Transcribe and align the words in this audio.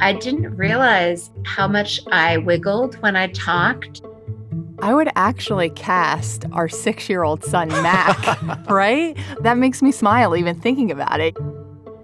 I 0.00 0.12
didn't 0.12 0.56
realize 0.56 1.28
how 1.44 1.66
much 1.66 2.00
I 2.12 2.36
wiggled 2.36 2.94
when 3.02 3.16
I 3.16 3.26
talked. 3.32 4.00
I 4.80 4.94
would 4.94 5.08
actually 5.16 5.70
cast 5.70 6.44
our 6.52 6.68
six 6.68 7.08
year 7.08 7.24
old 7.24 7.42
son, 7.42 7.66
Mac, 7.66 8.40
right? 8.70 9.18
That 9.40 9.58
makes 9.58 9.82
me 9.82 9.90
smile 9.90 10.36
even 10.36 10.60
thinking 10.60 10.92
about 10.92 11.18
it. 11.18 11.36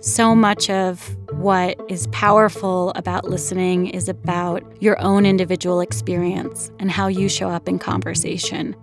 So 0.00 0.34
much 0.34 0.68
of 0.68 1.16
what 1.34 1.80
is 1.88 2.08
powerful 2.08 2.90
about 2.96 3.26
listening 3.26 3.86
is 3.86 4.08
about 4.08 4.64
your 4.82 5.00
own 5.00 5.24
individual 5.24 5.80
experience 5.80 6.72
and 6.80 6.90
how 6.90 7.06
you 7.06 7.28
show 7.28 7.48
up 7.48 7.68
in 7.68 7.78
conversation. 7.78 8.74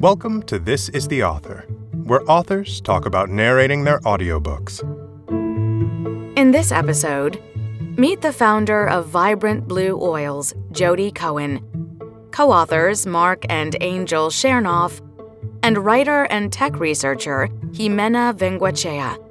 Welcome 0.00 0.42
to 0.44 0.58
This 0.58 0.88
is 0.88 1.08
the 1.08 1.24
Author, 1.24 1.66
where 2.04 2.22
authors 2.26 2.80
talk 2.80 3.04
about 3.04 3.28
narrating 3.28 3.84
their 3.84 4.00
audiobooks. 4.00 4.82
In 6.38 6.52
this 6.52 6.72
episode, 6.72 7.42
meet 7.98 8.20
the 8.20 8.32
founder 8.32 8.86
of 8.86 9.06
Vibrant 9.06 9.66
Blue 9.66 9.98
Oils, 10.00 10.54
Jodi 10.72 11.10
Cohen, 11.10 11.60
co 12.30 12.52
authors 12.52 13.06
Marc 13.06 13.46
and 13.48 13.74
Angel 13.80 14.28
Chernoff, 14.28 15.00
and 15.62 15.78
writer 15.78 16.24
and 16.24 16.52
tech 16.52 16.78
researcher 16.78 17.48
Ximena 17.70 18.34
Vengoechea. 18.36 19.22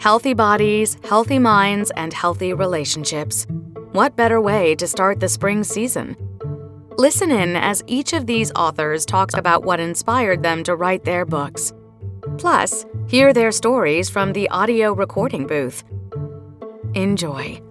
Healthy 0.00 0.34
bodies, 0.34 0.98
healthy 1.08 1.38
minds, 1.38 1.90
and 1.92 2.12
healthy 2.12 2.52
relationships. 2.52 3.46
What 3.92 4.14
better 4.14 4.40
way 4.42 4.74
to 4.74 4.86
start 4.86 5.20
the 5.20 5.28
spring 5.28 5.64
season? 5.64 6.16
Listen 6.98 7.30
in 7.30 7.56
as 7.56 7.82
each 7.86 8.12
of 8.12 8.26
these 8.26 8.52
authors 8.54 9.06
talks 9.06 9.34
about 9.34 9.64
what 9.64 9.80
inspired 9.80 10.42
them 10.42 10.62
to 10.64 10.76
write 10.76 11.04
their 11.04 11.24
books. 11.24 11.72
Plus, 12.36 12.84
hear 13.08 13.32
their 13.32 13.52
stories 13.52 14.10
from 14.10 14.34
the 14.34 14.48
audio 14.50 14.92
recording 14.92 15.46
booth. 15.46 15.82
Enjoy. 16.94 17.65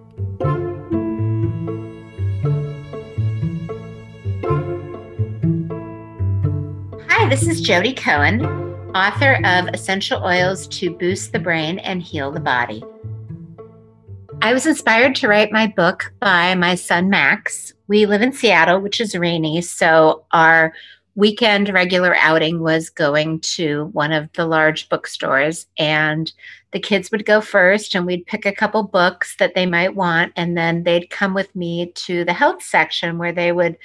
Hi, 7.26 7.30
this 7.30 7.48
is 7.48 7.60
Jodi 7.60 7.92
Cohen, 7.92 8.46
author 8.94 9.40
of 9.44 9.66
Essential 9.74 10.22
Oils 10.22 10.68
to 10.68 10.96
Boost 10.96 11.32
the 11.32 11.40
Brain 11.40 11.80
and 11.80 12.00
Heal 12.00 12.30
the 12.30 12.38
Body. 12.38 12.84
I 14.42 14.52
was 14.52 14.64
inspired 14.64 15.16
to 15.16 15.26
write 15.26 15.50
my 15.50 15.66
book 15.66 16.12
by 16.20 16.54
my 16.54 16.76
son 16.76 17.10
Max. 17.10 17.72
We 17.88 18.06
live 18.06 18.22
in 18.22 18.32
Seattle, 18.32 18.78
which 18.78 19.00
is 19.00 19.16
rainy, 19.16 19.60
so 19.60 20.24
our 20.30 20.72
weekend 21.16 21.70
regular 21.70 22.14
outing 22.14 22.60
was 22.60 22.90
going 22.90 23.40
to 23.40 23.86
one 23.86 24.12
of 24.12 24.32
the 24.34 24.46
large 24.46 24.88
bookstores 24.88 25.66
and 25.78 26.32
the 26.70 26.78
kids 26.78 27.10
would 27.10 27.26
go 27.26 27.40
first 27.40 27.96
and 27.96 28.06
we'd 28.06 28.26
pick 28.26 28.46
a 28.46 28.54
couple 28.54 28.84
books 28.84 29.34
that 29.40 29.56
they 29.56 29.66
might 29.66 29.96
want 29.96 30.32
and 30.36 30.56
then 30.56 30.84
they'd 30.84 31.10
come 31.10 31.34
with 31.34 31.56
me 31.56 31.90
to 31.96 32.24
the 32.24 32.32
health 32.32 32.62
section 32.62 33.18
where 33.18 33.32
they 33.32 33.50
would 33.50 33.76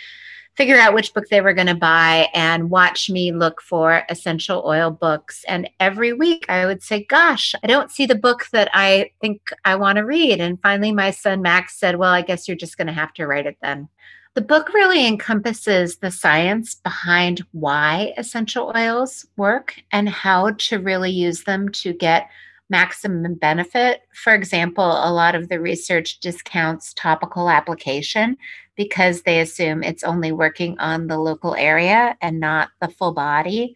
figure 0.56 0.78
out 0.78 0.94
which 0.94 1.14
book 1.14 1.26
they 1.30 1.42
were 1.42 1.54
going 1.54 1.68
to 1.68 1.76
buy 1.76 2.28
and 2.34 2.70
watch 2.70 3.10
me 3.10 3.32
look 3.32 3.62
for 3.62 4.04
essential 4.10 4.64
oil 4.66 4.92
books. 4.92 5.44
And 5.48 5.70
every 5.80 6.14
week 6.14 6.46
i 6.50 6.66
would 6.66 6.84
say 6.84 7.04
gosh 7.06 7.56
i 7.64 7.68
don't 7.68 7.92
see 7.92 8.06
the 8.06 8.16
book 8.16 8.48
that 8.52 8.70
i 8.74 9.12
think 9.22 9.42
i 9.66 9.76
want 9.76 9.98
to 9.98 10.06
read. 10.06 10.40
And 10.40 10.62
finally 10.62 10.92
my 10.92 11.12
son 11.12 11.42
max 11.42 11.80
said 11.80 11.96
well 11.98 12.12
i 12.12 12.22
guess 12.22 12.48
you're 12.48 12.58
just 12.58 12.78
going 12.78 12.88
to 12.88 12.94
have 12.94 13.14
to 13.14 13.28
write 13.28 13.46
it 13.46 13.58
then. 13.62 13.88
The 14.34 14.42
book 14.42 14.74
really 14.74 15.06
encompasses 15.06 15.98
the 15.98 16.10
science 16.10 16.76
behind 16.76 17.46
why 17.52 18.14
essential 18.16 18.72
oils 18.74 19.26
work 19.36 19.76
and 19.92 20.08
how 20.08 20.52
to 20.52 20.80
really 20.80 21.12
use 21.12 21.44
them 21.44 21.68
to 21.70 21.92
get 21.92 22.30
maximum 22.72 23.36
benefit. 23.36 24.02
For 24.14 24.34
example, 24.34 24.86
a 24.86 25.12
lot 25.14 25.36
of 25.36 25.50
the 25.50 25.60
research 25.60 26.20
discounts 26.22 26.94
topical 26.94 27.50
application 27.50 28.38
because 28.76 29.22
they 29.22 29.42
assume 29.42 29.84
it's 29.84 30.04
only 30.04 30.32
working 30.32 30.80
on 30.80 31.08
the 31.08 31.20
local 31.20 31.54
area 31.54 32.18
and 32.22 32.40
not 32.40 32.70
the 32.80 32.88
full 32.88 33.14
body. 33.14 33.76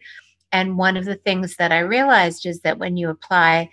And 0.50 0.78
one 0.78 0.96
of 0.96 1.04
the 1.04 1.14
things 1.14 1.56
that 1.56 1.70
I 1.70 1.80
realized 1.80 2.46
is 2.46 2.62
that 2.62 2.78
when 2.78 2.96
you 2.96 3.10
apply 3.10 3.70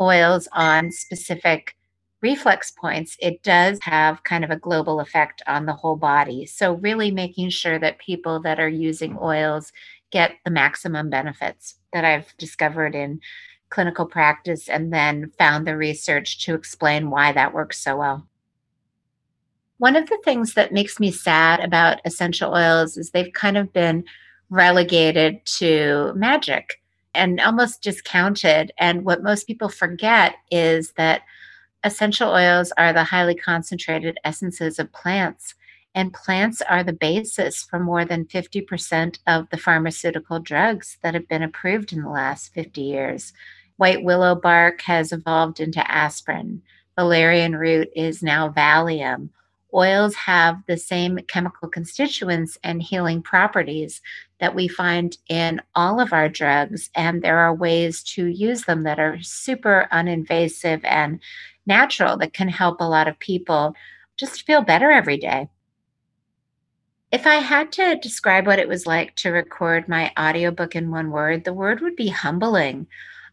oils 0.00 0.48
on 0.52 0.90
specific 0.90 1.76
reflex 2.22 2.70
points, 2.70 3.16
it 3.20 3.42
does 3.42 3.78
have 3.82 4.22
kind 4.22 4.42
of 4.42 4.50
a 4.50 4.56
global 4.56 5.00
effect 5.00 5.42
on 5.46 5.66
the 5.66 5.74
whole 5.74 5.96
body. 5.96 6.46
So, 6.46 6.74
really 6.74 7.10
making 7.10 7.50
sure 7.50 7.78
that 7.78 7.98
people 7.98 8.40
that 8.40 8.58
are 8.58 8.68
using 8.68 9.18
oils 9.20 9.72
get 10.10 10.32
the 10.44 10.50
maximum 10.50 11.10
benefits 11.10 11.74
that 11.92 12.04
I've 12.04 12.34
discovered 12.38 12.94
in 12.94 13.20
clinical 13.72 14.06
practice 14.06 14.68
and 14.68 14.92
then 14.92 15.32
found 15.38 15.66
the 15.66 15.76
research 15.76 16.44
to 16.44 16.54
explain 16.54 17.10
why 17.10 17.32
that 17.32 17.54
works 17.54 17.80
so 17.80 17.96
well. 17.96 18.26
One 19.78 19.96
of 19.96 20.08
the 20.08 20.18
things 20.24 20.54
that 20.54 20.72
makes 20.72 21.00
me 21.00 21.10
sad 21.10 21.58
about 21.58 22.00
essential 22.04 22.54
oils 22.54 22.96
is 22.96 23.10
they've 23.10 23.32
kind 23.32 23.56
of 23.56 23.72
been 23.72 24.04
relegated 24.50 25.44
to 25.46 26.12
magic 26.14 26.80
and 27.14 27.40
almost 27.40 27.82
discounted. 27.82 28.70
And 28.78 29.04
what 29.04 29.22
most 29.22 29.46
people 29.46 29.68
forget 29.68 30.36
is 30.50 30.92
that 30.92 31.22
essential 31.82 32.30
oils 32.30 32.72
are 32.76 32.92
the 32.92 33.04
highly 33.04 33.34
concentrated 33.34 34.18
essences 34.24 34.78
of 34.78 34.92
plants, 34.92 35.54
and 35.94 36.12
plants 36.12 36.62
are 36.62 36.84
the 36.84 36.92
basis 36.92 37.62
for 37.62 37.78
more 37.78 38.04
than 38.04 38.24
50% 38.24 39.18
of 39.26 39.48
the 39.50 39.58
pharmaceutical 39.58 40.38
drugs 40.38 40.98
that 41.02 41.14
have 41.14 41.28
been 41.28 41.42
approved 41.42 41.92
in 41.92 42.02
the 42.02 42.08
last 42.08 42.54
50 42.54 42.80
years. 42.80 43.32
White 43.82 44.04
willow 44.04 44.36
bark 44.36 44.80
has 44.82 45.10
evolved 45.10 45.58
into 45.58 45.90
aspirin. 45.90 46.62
Valerian 46.94 47.56
root 47.56 47.90
is 47.96 48.22
now 48.22 48.48
Valium. 48.48 49.30
Oils 49.74 50.14
have 50.14 50.62
the 50.68 50.76
same 50.76 51.18
chemical 51.26 51.68
constituents 51.68 52.56
and 52.62 52.80
healing 52.80 53.22
properties 53.22 54.00
that 54.38 54.54
we 54.54 54.68
find 54.68 55.18
in 55.28 55.60
all 55.74 55.98
of 55.98 56.12
our 56.12 56.28
drugs, 56.28 56.90
and 56.94 57.22
there 57.22 57.40
are 57.40 57.52
ways 57.52 58.04
to 58.04 58.28
use 58.28 58.66
them 58.66 58.84
that 58.84 59.00
are 59.00 59.20
super 59.20 59.88
uninvasive 59.90 60.84
and 60.84 61.18
natural 61.66 62.16
that 62.18 62.34
can 62.34 62.50
help 62.50 62.80
a 62.80 62.88
lot 62.88 63.08
of 63.08 63.18
people 63.18 63.74
just 64.16 64.46
feel 64.46 64.62
better 64.62 64.92
every 64.92 65.16
day. 65.16 65.48
If 67.10 67.26
I 67.26 67.34
had 67.34 67.72
to 67.72 67.96
describe 67.96 68.46
what 68.46 68.60
it 68.60 68.68
was 68.68 68.86
like 68.86 69.16
to 69.16 69.30
record 69.30 69.88
my 69.88 70.12
audiobook 70.16 70.76
in 70.76 70.92
one 70.92 71.10
word, 71.10 71.42
the 71.42 71.52
word 71.52 71.80
would 71.80 71.96
be 71.96 72.10
humbling. 72.10 72.86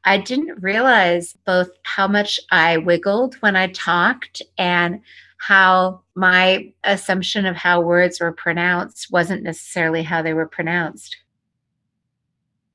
I 0.06 0.18
didn't 0.18 0.62
realize 0.62 1.38
both 1.46 1.70
how 1.84 2.08
much 2.08 2.40
I 2.52 2.78
wiggled 2.78 3.36
when 3.36 3.56
I 3.56 3.68
talked 3.68 4.42
and 4.58 5.02
how 5.38 6.02
my 6.16 6.74
assumption 6.84 7.46
of 7.46 7.56
how 7.56 7.82
words 7.82 8.20
were 8.20 8.32
pronounced 8.32 9.12
wasn't 9.12 9.44
necessarily 9.44 10.04
how 10.04 10.22
they 10.22 10.34
were 10.34 10.48
pronounced. 10.48 11.18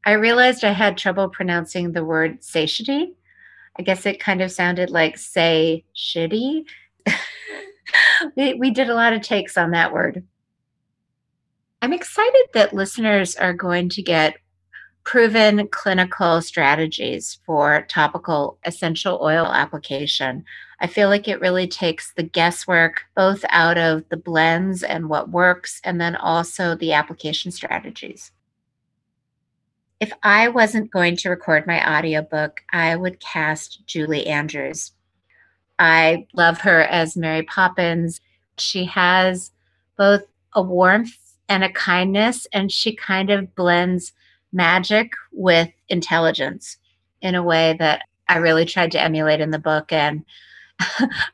I 0.07 0.13
realized 0.13 0.65
I 0.65 0.73
had 0.73 0.99
trouble 0.99 1.29
pronouncing 1.29 1.93
the 1.93 2.05
word 2.05 2.45
satiety 2.45 3.15
I 3.77 3.83
guess 3.83 4.07
it 4.07 4.21
kind 4.21 4.41
of 4.41 4.53
sounded 4.53 4.91
like 4.91 5.19
say 5.19 5.85
shitty. 5.97 6.65
we, 8.37 8.55
we 8.55 8.71
did 8.71 8.89
a 8.89 8.95
lot 8.95 9.13
of 9.13 9.23
takes 9.23 9.57
on 9.57 9.73
that 9.73 9.93
word. 9.93 10.25
I'm 11.83 11.93
excited 11.93 12.47
that 12.55 12.73
listeners 12.73 13.37
are 13.37 13.53
going 13.53 13.89
to 13.91 14.03
get 14.03 14.37
proven 15.05 15.69
clinical 15.69 16.41
strategies 16.43 17.39
for 17.47 17.87
topical 17.89 18.59
essential 18.65 19.19
oil 19.23 19.47
application. 19.47 20.45
I 20.81 20.87
feel 20.87 21.09
like 21.09 21.29
it 21.29 21.41
really 21.41 21.69
takes 21.69 22.13
the 22.13 22.23
guesswork 22.23 23.03
both 23.15 23.45
out 23.51 23.79
of 23.79 24.09
the 24.09 24.17
blends 24.17 24.83
and 24.83 25.09
what 25.09 25.31
works, 25.31 25.81
and 25.85 26.01
then 26.01 26.17
also 26.17 26.75
the 26.75 26.93
application 26.93 27.51
strategies 27.51 28.33
if 30.05 30.13
I 30.23 30.49
wasn't 30.49 30.91
going 30.91 31.17
to 31.17 31.31
record 31.31 31.67
my 31.67 31.97
audiobook, 31.99 32.63
I 32.71 32.95
would 32.95 33.21
cast 33.21 33.87
Julie 33.87 34.27
Andrews. 34.27 34.93
I 35.79 36.27
love 36.35 36.61
her 36.61 36.83
as 36.83 37.17
Mary 37.17 37.43
Poppins. 37.43 38.21
She 38.59 38.85
has 38.85 39.51
both 39.97 40.25
a 40.53 40.63
warmth 40.63 41.17
and 41.49 41.65
a 41.65 41.73
kindness, 41.73 42.47
and 42.53 42.71
she 42.71 42.95
kind 42.95 43.31
of 43.31 43.55
blends 43.55 44.13
magic 44.55 45.13
with 45.33 45.69
intelligence 45.89 46.79
in 47.21 47.35
a 47.35 47.43
way 47.43 47.77
that 47.79 48.03
I 48.29 48.37
really 48.39 48.65
tried 48.65 48.93
to 48.93 49.01
emulate 49.01 49.41
in 49.41 49.51
the 49.51 49.59
book. 49.59 49.93
And 49.93 50.25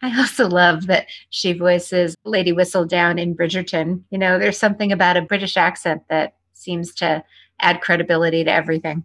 I 0.03 0.19
also 0.19 0.49
love 0.49 0.87
that 0.87 1.07
she 1.31 1.53
voices 1.53 2.17
Lady 2.25 2.53
Whistledown 2.53 3.21
in 3.21 3.37
Bridgerton. 3.37 4.03
You 4.11 4.19
know, 4.19 4.39
there's 4.39 4.59
something 4.59 4.91
about 4.93 5.17
a 5.17 5.23
British 5.23 5.57
accent 5.57 6.03
that 6.09 6.35
seems 6.53 6.95
to 6.97 7.23
add 7.61 7.81
credibility 7.81 8.45
to 8.45 8.53
everything. 8.53 9.05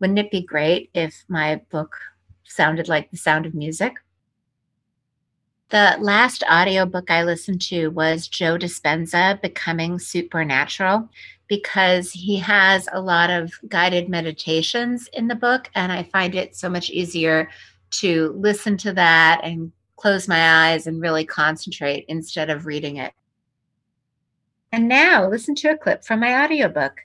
Wouldn't 0.00 0.18
it 0.18 0.30
be 0.30 0.42
great 0.42 0.90
if 0.94 1.24
my 1.28 1.62
book 1.70 1.96
sounded 2.44 2.88
like 2.88 3.10
the 3.10 3.16
sound 3.16 3.46
of 3.46 3.54
music? 3.54 3.94
The 5.70 5.96
last 5.98 6.44
audiobook 6.50 7.10
I 7.10 7.24
listened 7.24 7.60
to 7.62 7.88
was 7.88 8.28
Joe 8.28 8.58
Dispenza 8.58 9.40
Becoming 9.40 9.98
Supernatural 9.98 11.08
because 11.48 12.10
he 12.10 12.36
has 12.38 12.88
a 12.92 13.00
lot 13.00 13.30
of 13.30 13.52
guided 13.68 14.08
meditations 14.08 15.08
in 15.12 15.28
the 15.28 15.34
book 15.34 15.70
and 15.74 15.92
I 15.92 16.04
find 16.04 16.34
it 16.34 16.56
so 16.56 16.68
much 16.68 16.90
easier 16.90 17.48
to 17.90 18.34
listen 18.38 18.76
to 18.78 18.92
that 18.94 19.40
and 19.44 19.72
close 19.96 20.26
my 20.26 20.68
eyes 20.68 20.86
and 20.86 21.00
really 21.00 21.24
concentrate 21.24 22.04
instead 22.08 22.50
of 22.50 22.66
reading 22.66 22.96
it. 22.96 23.12
And 24.72 24.88
now 24.88 25.28
listen 25.28 25.54
to 25.56 25.68
a 25.68 25.78
clip 25.78 26.04
from 26.04 26.20
my 26.20 26.44
audiobook. 26.44 27.00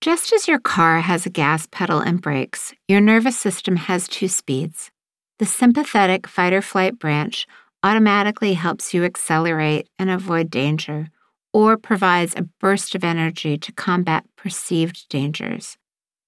Just 0.00 0.32
as 0.32 0.48
your 0.48 0.58
car 0.58 1.00
has 1.00 1.26
a 1.26 1.30
gas 1.30 1.66
pedal 1.70 2.00
and 2.00 2.20
brakes, 2.20 2.74
your 2.88 3.00
nervous 3.00 3.38
system 3.38 3.76
has 3.76 4.08
two 4.08 4.28
speeds. 4.28 4.90
The 5.38 5.46
sympathetic 5.46 6.26
fight 6.26 6.52
or 6.52 6.62
flight 6.62 6.98
branch 6.98 7.46
automatically 7.82 8.54
helps 8.54 8.94
you 8.94 9.04
accelerate 9.04 9.88
and 9.98 10.10
avoid 10.10 10.50
danger, 10.50 11.10
or 11.56 11.78
provides 11.78 12.34
a 12.36 12.42
burst 12.60 12.94
of 12.94 13.02
energy 13.02 13.56
to 13.56 13.72
combat 13.72 14.26
perceived 14.36 15.08
dangers. 15.08 15.78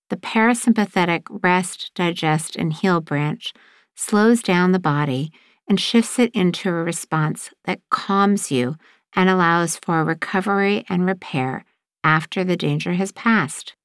The 0.08 0.16
parasympathetic 0.16 1.24
rest, 1.42 1.90
digest, 1.94 2.56
and 2.56 2.72
heal 2.72 3.02
branch 3.02 3.52
slows 3.94 4.40
down 4.42 4.72
the 4.72 4.78
body 4.78 5.30
and 5.68 5.78
shifts 5.78 6.18
it 6.18 6.30
into 6.32 6.70
a 6.70 6.72
response 6.72 7.50
that 7.66 7.82
calms 7.90 8.50
you 8.50 8.76
and 9.14 9.28
allows 9.28 9.76
for 9.76 10.02
recovery 10.02 10.86
and 10.88 11.04
repair 11.04 11.66
after 12.02 12.42
the 12.42 12.56
danger 12.56 12.94
has 12.94 13.12
passed. 13.12 13.76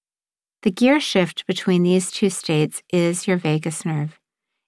The 0.61 0.71
gear 0.71 1.01
shift 1.01 1.45
between 1.45 1.83
these 1.83 2.09
two 2.09 2.29
states 2.29 2.81
is 2.93 3.27
your 3.27 3.35
vagus 3.35 3.83
nerve. 3.83 4.17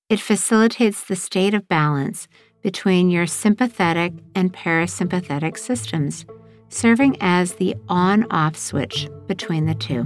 It 0.09 0.19
facilitates 0.19 1.05
the 1.05 1.15
state 1.15 1.53
of 1.53 1.69
balance 1.69 2.27
between 2.61 3.09
your 3.09 3.27
sympathetic 3.27 4.11
and 4.35 4.51
parasympathetic 4.51 5.57
systems, 5.57 6.25
serving 6.75 7.15
as 7.21 7.53
the 7.53 7.75
on 7.87 8.29
off 8.31 8.57
switch 8.57 9.07
between 9.27 9.65
the 9.65 9.75
two. 9.75 10.03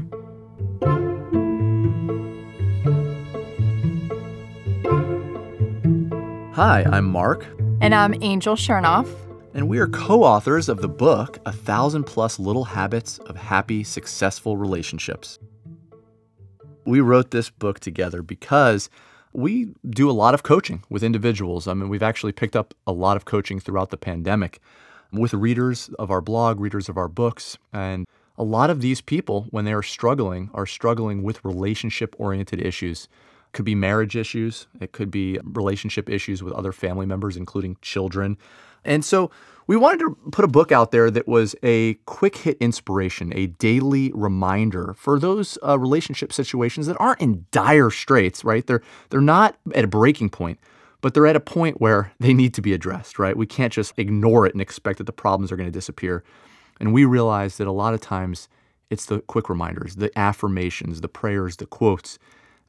Hi, 6.54 6.84
I'm 6.92 7.06
Marc. 7.06 7.46
And 7.82 7.96
I'm 7.96 8.14
Angel 8.22 8.56
Chernoff. 8.56 9.08
And 9.54 9.68
we 9.68 9.80
are 9.80 9.88
co 9.88 10.24
authors 10.24 10.70
of 10.70 10.82
the 10.82 10.88
book, 10.88 11.40
A 11.46 11.52
Thousand 11.52 12.04
Plus 12.04 12.38
Little 12.38 12.66
Habits 12.66 13.18
of 13.20 13.36
Happy, 13.36 13.84
Successful 13.84 14.58
Relationships. 14.58 15.40
We 16.86 17.00
wrote 17.02 17.32
this 17.32 17.50
book 17.50 17.80
together 17.80 18.22
because 18.22 18.90
we 19.34 19.74
do 19.90 20.10
a 20.10 20.12
lot 20.12 20.34
of 20.34 20.44
coaching 20.44 20.84
with 20.90 21.04
individuals. 21.04 21.68
I 21.68 21.74
mean, 21.74 21.90
we've 21.90 22.04
actually 22.04 22.32
picked 22.32 22.56
up 22.56 22.74
a 22.86 22.92
lot 22.92 23.18
of 23.18 23.26
coaching 23.26 23.60
throughout 23.60 23.90
the 23.90 23.98
pandemic 23.98 24.60
with 25.12 25.34
readers 25.34 25.90
of 26.00 26.12
our 26.12 26.22
blog, 26.22 26.60
readers 26.60 26.90
of 26.90 26.98
our 26.98 27.08
books. 27.08 27.58
And 27.74 28.06
a 28.38 28.44
lot 28.44 28.70
of 28.70 28.82
these 28.82 29.02
people, 29.02 29.48
when 29.50 29.66
they 29.66 29.74
are 29.74 29.84
struggling, 29.84 30.50
are 30.54 30.66
struggling 30.66 31.24
with 31.24 31.44
relationship 31.44 32.16
oriented 32.18 32.62
issues 32.62 33.08
could 33.52 33.66
be 33.66 33.76
marriage 33.76 34.16
issues, 34.16 34.68
it 34.80 34.92
could 34.92 35.10
be 35.12 35.40
relationship 35.44 36.10
issues 36.10 36.44
with 36.44 36.54
other 36.54 36.72
family 36.72 37.06
members, 37.06 37.36
including 37.36 37.78
children. 37.82 38.38
And 38.86 39.04
so 39.04 39.32
we 39.68 39.76
wanted 39.76 40.00
to 40.00 40.18
put 40.32 40.46
a 40.46 40.48
book 40.48 40.72
out 40.72 40.92
there 40.92 41.12
that 41.12 41.28
was 41.28 41.56
a 41.64 41.96
quick 42.06 42.38
hit 42.38 42.58
inspiration, 42.60 43.32
a 43.36 43.48
daily 43.48 44.12
reminder 44.14 44.94
for 44.98 45.20
those 45.20 45.58
uh, 45.68 45.78
relationship 45.78 46.32
situations 46.32 46.88
that 46.88 46.98
aren't 47.00 47.22
in 47.22 47.46
dire 47.52 47.90
straits, 47.90 48.44
right? 48.44 48.66
They're 48.66 48.82
they're 49.10 49.22
not 49.22 49.58
at 49.76 49.84
a 49.84 49.88
breaking 49.88 50.30
point, 50.30 50.60
but 51.02 51.14
they're 51.14 51.28
at 51.28 51.36
a 51.36 51.42
point 51.42 51.80
where 51.80 52.12
they 52.20 52.34
need 52.34 52.54
to 52.56 52.62
be 52.62 52.74
addressed, 52.74 53.20
right? 53.20 53.38
We 53.38 53.46
can't 53.46 53.74
just 53.74 53.94
ignore 53.98 54.46
it 54.46 54.54
and 54.54 54.62
expect 54.62 54.98
that 54.98 55.06
the 55.06 55.14
problems 55.14 55.52
are 55.52 55.56
going 55.56 55.68
to 55.68 55.72
disappear. 55.72 56.24
And 56.80 56.94
we 56.94 57.06
realize 57.06 57.58
that 57.58 57.68
a 57.68 57.72
lot 57.72 57.94
of 57.94 58.02
times 58.02 58.50
it's 58.90 59.06
the 59.06 59.20
quick 59.22 59.50
reminders, 59.50 59.96
the 59.96 60.18
affirmations, 60.18 61.02
the 61.02 61.08
prayers, 61.08 61.58
the 61.58 61.66
quotes 61.66 62.18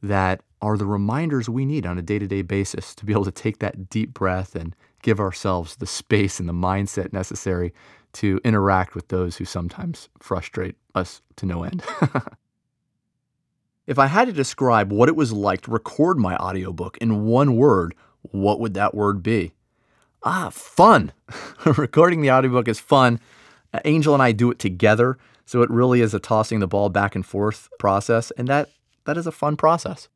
that 0.03 0.43
are 0.63 0.77
the 0.77 0.87
reminders 0.87 1.49
we 1.49 1.65
need 1.65 1.87
on 1.87 1.99
a 1.99 2.03
day 2.03 2.19
to 2.19 2.27
day 2.27 2.43
basis 2.43 2.95
to 2.95 3.05
be 3.05 3.13
able 3.13 3.25
to 3.25 3.31
take 3.31 3.59
that 3.59 3.89
deep 3.89 4.13
breath 4.13 4.55
and 4.55 4.75
give 5.03 5.21
ourselves 5.21 5.77
the 5.77 5.87
space 5.87 6.39
and 6.39 6.49
the 6.49 6.53
mindset 6.53 7.13
necessary 7.13 7.73
to 8.13 8.41
interact 8.45 8.95
with 8.95 9.09
those 9.09 9.37
who 9.37 9.45
sometimes 9.45 10.09
frustrate 10.19 10.77
us 10.95 11.23
to 11.37 11.47
no 11.47 11.63
end. 11.63 11.83
if 13.87 13.99
I 13.99 14.07
had 14.07 14.27
to 14.27 14.33
describe 14.33 14.93
what 14.93 15.09
it 15.09 15.17
was 15.17 15.33
like 15.33 15.63
to 15.63 15.71
record 15.71 16.19
my 16.19 16.37
audiobook 16.37 16.99
in 16.99 17.25
one 17.25 17.57
word, 17.57 17.95
what 18.23 18.61
would 18.61 18.75
that 18.75 18.95
word 18.95 19.23
be? 19.23 19.53
Ah, 20.23 20.51
fun. 20.51 21.13
Recording 21.65 22.21
the 22.21 22.31
audiobook 22.31 22.69
is 22.69 22.81
fun. 22.81 23.21
Angel 23.85 24.15
and 24.15 24.23
I 24.23 24.33
do 24.33 24.51
it 24.51 24.59
together, 24.59 25.17
so 25.47 25.63
it 25.63 25.71
really 25.71 26.01
is 26.01 26.13
a 26.13 26.19
tossing 26.19 26.61
the 26.61 26.67
ball 26.67 26.89
back 26.89 27.15
and 27.15 27.25
forth 27.25 27.69
process, 27.79 28.31
and 28.33 28.49
that 28.49 28.69
that 29.05 29.17
is 29.17 29.27
a 29.27 29.33
fun 29.33 29.57
process. 29.57 30.09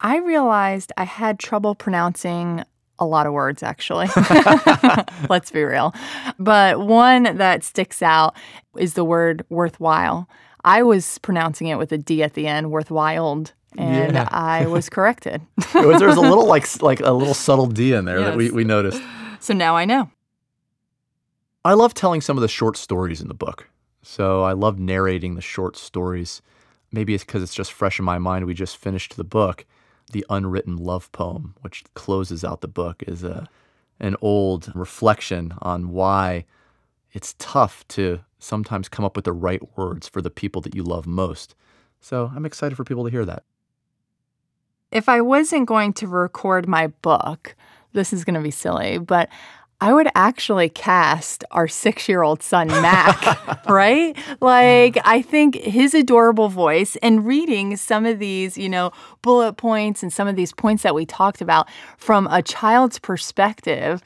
I 0.00 0.18
realized 0.18 0.92
I 0.96 1.04
had 1.04 1.38
trouble 1.38 1.74
pronouncing 1.74 2.64
a 2.98 3.06
lot 3.06 3.26
of 3.26 3.32
words, 3.32 3.62
actually. 3.62 4.08
Let's 5.28 5.50
be 5.50 5.62
real. 5.62 5.94
But 6.38 6.80
one 6.80 7.36
that 7.36 7.64
sticks 7.64 8.02
out 8.02 8.36
is 8.76 8.94
the 8.94 9.04
word 9.04 9.44
worthwhile. 9.48 10.28
I 10.64 10.82
was 10.82 11.18
pronouncing 11.18 11.68
it 11.68 11.78
with 11.78 11.92
a 11.92 11.98
D 11.98 12.22
at 12.22 12.34
the 12.34 12.46
end, 12.46 12.70
worthwhile, 12.70 13.44
and 13.76 14.14
yeah. 14.14 14.28
I 14.30 14.66
was 14.66 14.88
corrected. 14.90 15.40
There's 15.72 16.16
a 16.16 16.20
little 16.20 16.46
like 16.46 16.66
like 16.82 17.00
a 17.00 17.12
little 17.12 17.34
subtle 17.34 17.66
D 17.66 17.92
in 17.92 18.04
there 18.04 18.20
yes. 18.20 18.28
that 18.28 18.36
we, 18.36 18.50
we 18.50 18.64
noticed. 18.64 19.02
So 19.40 19.54
now 19.54 19.76
I 19.76 19.84
know. 19.84 20.10
I 21.64 21.74
love 21.74 21.94
telling 21.94 22.20
some 22.20 22.36
of 22.36 22.42
the 22.42 22.48
short 22.48 22.76
stories 22.76 23.20
in 23.20 23.28
the 23.28 23.34
book. 23.34 23.68
So 24.02 24.42
I 24.42 24.52
love 24.52 24.78
narrating 24.78 25.34
the 25.34 25.42
short 25.42 25.76
stories. 25.76 26.40
Maybe 26.90 27.14
it's 27.14 27.24
because 27.24 27.42
it's 27.42 27.54
just 27.54 27.72
fresh 27.72 27.98
in 27.98 28.04
my 28.04 28.18
mind. 28.18 28.46
We 28.46 28.54
just 28.54 28.76
finished 28.76 29.16
the 29.16 29.24
book 29.24 29.66
the 30.10 30.26
unwritten 30.28 30.76
love 30.76 31.10
poem, 31.12 31.54
which 31.60 31.84
closes 31.94 32.44
out 32.44 32.60
the 32.60 32.68
book, 32.68 33.02
is 33.06 33.22
a 33.22 33.48
an 33.98 34.16
old 34.22 34.72
reflection 34.74 35.52
on 35.60 35.90
why 35.90 36.46
it's 37.12 37.34
tough 37.38 37.86
to 37.88 38.20
sometimes 38.38 38.88
come 38.88 39.04
up 39.04 39.14
with 39.14 39.26
the 39.26 39.32
right 39.32 39.60
words 39.76 40.08
for 40.08 40.22
the 40.22 40.30
people 40.30 40.62
that 40.62 40.74
you 40.74 40.82
love 40.82 41.06
most. 41.06 41.54
So 42.00 42.32
I'm 42.34 42.46
excited 42.46 42.76
for 42.76 42.84
people 42.84 43.04
to 43.04 43.10
hear 43.10 43.26
that. 43.26 43.44
If 44.92 45.08
I 45.08 45.20
wasn't 45.20 45.66
going 45.66 45.92
to 45.94 46.06
record 46.06 46.68
my 46.68 46.88
book, 46.88 47.54
this 47.92 48.12
is 48.12 48.24
going 48.24 48.34
to 48.34 48.40
be 48.40 48.50
silly, 48.50 48.98
but 48.98 49.28
I 49.82 49.94
would 49.94 50.08
actually 50.14 50.68
cast 50.68 51.42
our 51.52 51.66
six 51.66 52.06
year 52.08 52.22
old 52.22 52.42
son, 52.42 52.68
Mac, 52.68 53.66
right? 53.68 54.14
Like, 54.40 54.98
I 55.04 55.22
think 55.22 55.54
his 55.54 55.94
adorable 55.94 56.50
voice 56.50 56.96
and 56.96 57.26
reading 57.26 57.76
some 57.76 58.04
of 58.04 58.18
these, 58.18 58.58
you 58.58 58.68
know, 58.68 58.92
bullet 59.22 59.54
points 59.54 60.02
and 60.02 60.12
some 60.12 60.28
of 60.28 60.36
these 60.36 60.52
points 60.52 60.82
that 60.82 60.94
we 60.94 61.06
talked 61.06 61.40
about 61.40 61.66
from 61.96 62.26
a 62.26 62.42
child's 62.42 62.98
perspective 62.98 64.02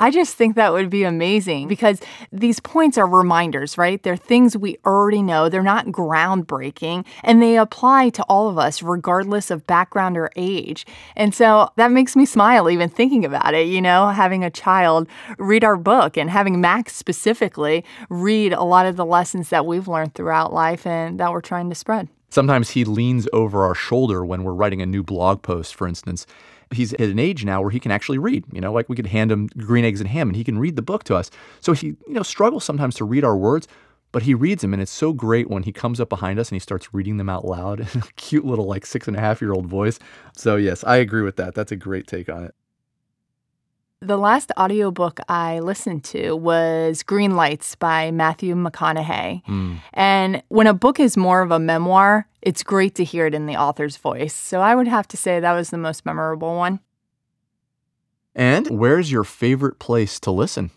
I 0.00 0.12
just 0.12 0.36
think 0.36 0.54
that 0.54 0.72
would 0.72 0.90
be 0.90 1.02
amazing 1.02 1.66
because 1.66 2.00
these 2.30 2.60
points 2.60 2.96
are 2.98 3.06
reminders, 3.06 3.76
right? 3.76 4.00
They're 4.00 4.16
things 4.16 4.56
we 4.56 4.78
already 4.86 5.22
know. 5.22 5.48
They're 5.48 5.62
not 5.62 5.86
groundbreaking 5.86 7.04
and 7.24 7.42
they 7.42 7.58
apply 7.58 8.10
to 8.10 8.22
all 8.24 8.48
of 8.48 8.58
us, 8.58 8.80
regardless 8.80 9.50
of 9.50 9.66
background 9.66 10.16
or 10.16 10.30
age. 10.36 10.86
And 11.16 11.34
so 11.34 11.70
that 11.74 11.90
makes 11.90 12.14
me 12.14 12.26
smile 12.26 12.70
even 12.70 12.88
thinking 12.88 13.24
about 13.24 13.54
it, 13.54 13.66
you 13.66 13.82
know, 13.82 14.08
having 14.10 14.44
a 14.44 14.50
child 14.50 15.08
read 15.36 15.64
our 15.64 15.76
book 15.76 16.16
and 16.16 16.30
having 16.30 16.60
Max 16.60 16.94
specifically 16.94 17.84
read 18.08 18.52
a 18.52 18.62
lot 18.62 18.86
of 18.86 18.94
the 18.94 19.04
lessons 19.04 19.48
that 19.48 19.66
we've 19.66 19.88
learned 19.88 20.14
throughout 20.14 20.52
life 20.52 20.86
and 20.86 21.18
that 21.18 21.32
we're 21.32 21.40
trying 21.40 21.70
to 21.70 21.74
spread. 21.74 22.08
Sometimes 22.30 22.70
he 22.70 22.84
leans 22.84 23.26
over 23.32 23.64
our 23.64 23.74
shoulder 23.74 24.24
when 24.24 24.44
we're 24.44 24.52
writing 24.52 24.80
a 24.80 24.86
new 24.86 25.02
blog 25.02 25.42
post, 25.42 25.74
for 25.74 25.88
instance 25.88 26.24
he's 26.72 26.92
at 26.94 27.00
an 27.00 27.18
age 27.18 27.44
now 27.44 27.60
where 27.60 27.70
he 27.70 27.80
can 27.80 27.90
actually 27.90 28.18
read. 28.18 28.44
You 28.52 28.60
know, 28.60 28.72
like 28.72 28.88
we 28.88 28.96
could 28.96 29.06
hand 29.06 29.32
him 29.32 29.48
Green 29.58 29.84
Eggs 29.84 30.00
and 30.00 30.08
Ham 30.08 30.28
and 30.28 30.36
he 30.36 30.44
can 30.44 30.58
read 30.58 30.76
the 30.76 30.82
book 30.82 31.04
to 31.04 31.16
us. 31.16 31.30
So 31.60 31.72
he, 31.72 31.88
you 31.88 32.14
know, 32.14 32.22
struggles 32.22 32.64
sometimes 32.64 32.94
to 32.96 33.04
read 33.04 33.24
our 33.24 33.36
words, 33.36 33.68
but 34.12 34.22
he 34.22 34.34
reads 34.34 34.62
them 34.62 34.72
and 34.72 34.82
it's 34.82 34.92
so 34.92 35.12
great 35.12 35.50
when 35.50 35.62
he 35.62 35.72
comes 35.72 36.00
up 36.00 36.08
behind 36.08 36.38
us 36.38 36.48
and 36.48 36.56
he 36.56 36.60
starts 36.60 36.92
reading 36.94 37.16
them 37.16 37.28
out 37.28 37.44
loud 37.44 37.80
in 37.94 38.00
a 38.00 38.12
cute 38.16 38.44
little 38.44 38.66
like 38.66 38.86
six 38.86 39.08
and 39.08 39.16
a 39.16 39.20
half 39.20 39.40
year 39.40 39.52
old 39.52 39.66
voice. 39.66 39.98
So 40.36 40.56
yes, 40.56 40.84
I 40.84 40.96
agree 40.96 41.22
with 41.22 41.36
that. 41.36 41.54
That's 41.54 41.72
a 41.72 41.76
great 41.76 42.06
take 42.06 42.28
on 42.28 42.44
it. 42.44 42.54
The 44.00 44.16
last 44.16 44.52
audiobook 44.56 45.18
I 45.28 45.58
listened 45.58 46.04
to 46.04 46.34
was 46.34 47.02
Green 47.02 47.34
Lights 47.34 47.74
by 47.74 48.12
Matthew 48.12 48.54
McConaughey. 48.54 49.44
Mm. 49.44 49.80
And 49.92 50.42
when 50.46 50.68
a 50.68 50.74
book 50.74 51.00
is 51.00 51.16
more 51.16 51.42
of 51.42 51.50
a 51.50 51.58
memoir, 51.58 52.28
it's 52.40 52.62
great 52.62 52.94
to 52.94 53.04
hear 53.04 53.26
it 53.26 53.34
in 53.34 53.46
the 53.46 53.56
author's 53.56 53.96
voice. 53.96 54.34
So 54.34 54.60
I 54.60 54.76
would 54.76 54.86
have 54.86 55.08
to 55.08 55.16
say 55.16 55.40
that 55.40 55.52
was 55.52 55.70
the 55.70 55.78
most 55.78 56.06
memorable 56.06 56.54
one. 56.56 56.78
And 58.36 58.68
where's 58.68 59.10
your 59.10 59.24
favorite 59.24 59.80
place 59.80 60.20
to 60.20 60.30
listen? 60.30 60.70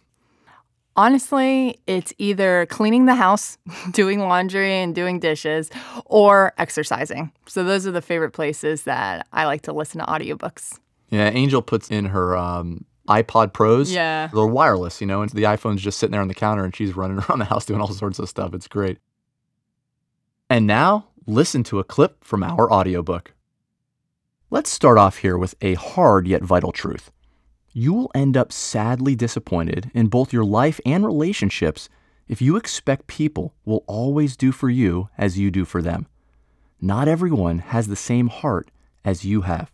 Honestly, 0.96 1.80
it's 1.86 2.12
either 2.18 2.66
cleaning 2.72 3.06
the 3.06 3.16
house, 3.16 3.60
doing 3.92 4.20
laundry, 4.20 4.74
and 4.74 4.96
doing 4.96 5.20
dishes, 5.20 5.70
or 6.06 6.54
exercising. 6.58 7.32
So 7.46 7.64
those 7.64 7.86
are 7.86 7.92
the 7.92 8.02
favorite 8.02 8.32
places 8.32 8.84
that 8.84 9.28
I 9.32 9.46
like 9.46 9.62
to 9.64 9.74
listen 9.74 10.00
to 10.00 10.08
audiobooks. 10.08 10.80
Yeah, 11.12 11.30
Angel 11.30 11.62
puts 11.62 11.92
in 11.92 12.06
her 12.06 12.36
um, 12.36 12.86
AirPod 13.12 13.54
Pros. 13.54 13.92
Yeah. 13.92 14.30
They're 14.34 14.46
wireless, 14.46 15.02
you 15.02 15.08
know, 15.08 15.22
and 15.22 15.30
the 15.32 15.44
iPhone's 15.44 15.82
just 15.82 16.00
sitting 16.00 16.12
there 16.12 16.22
on 16.22 16.28
the 16.28 16.34
counter 16.34 16.64
and 16.64 16.76
she's 16.76 16.96
running 16.96 17.18
around 17.30 17.40
the 17.40 17.46
house 17.46 17.66
doing 17.66 17.82
all 17.82 17.92
sorts 17.92 18.20
of 18.20 18.30
stuff. 18.30 18.54
It's 18.54 18.68
great. 18.68 18.98
And 20.50 20.68
now, 20.68 21.08
listen 21.26 21.64
to 21.66 21.80
a 21.80 21.84
clip 21.84 22.24
from 22.24 22.44
our 22.44 22.72
audiobook. 22.72 23.34
Let's 24.50 24.70
start 24.70 24.98
off 24.98 25.18
here 25.18 25.38
with 25.38 25.56
a 25.62 25.76
hard 25.76 26.28
yet 26.28 26.44
vital 26.44 26.72
truth. 26.74 27.12
you 27.74 27.94
will 27.94 28.12
end 28.14 28.36
up 28.36 28.52
sadly 28.52 29.16
disappointed 29.16 29.90
in 29.94 30.08
both 30.08 30.34
your 30.34 30.44
life 30.44 30.80
and 30.86 31.06
relationships 31.06 31.88
if 32.28 32.42
you 32.42 32.58
expect 32.58 33.08
people 33.08 33.54
will 33.66 33.84
always 33.88 34.36
do 34.36 34.52
for 34.52 34.70
you 34.70 35.10
as 35.18 35.40
you 35.40 35.50
do 35.52 35.64
for 35.66 35.82
them. 35.82 36.06
Not 36.82 37.08
everyone 37.08 37.60
has 37.60 37.88
the 37.88 37.96
same 37.96 38.28
heart 38.28 38.72
as 39.06 39.24
you 39.26 39.42
have, 39.42 39.72